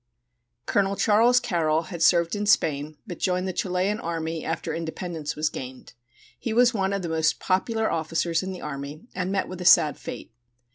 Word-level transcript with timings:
Colonel 0.65 0.95
Charles 0.95 1.39
Carroll 1.39 1.83
had 1.83 2.01
served 2.01 2.35
in 2.35 2.47
Spain, 2.47 2.97
but 3.05 3.19
joined 3.19 3.47
the 3.47 3.53
Chilian 3.53 3.99
army 3.99 4.43
after 4.43 4.73
independence 4.73 5.35
was 5.35 5.51
gained. 5.51 5.93
He 6.39 6.53
was 6.53 6.73
one 6.73 6.91
of 6.91 7.03
the 7.03 7.09
most 7.09 7.39
popular 7.39 7.91
officers 7.91 8.41
in 8.41 8.51
the 8.51 8.61
army, 8.61 9.05
and 9.13 9.31
met 9.31 9.47
with 9.47 9.61
a 9.61 9.65
sad 9.65 9.99
fate. 9.99 10.31